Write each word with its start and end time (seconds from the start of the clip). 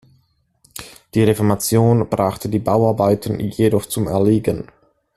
Die 1.13 1.21
Reformation 1.23 2.09
brachte 2.09 2.49
die 2.49 2.57
Bauarbeiten 2.57 3.39
jedoch 3.39 3.85
zum 3.85 4.07
Erliegen. 4.07 4.65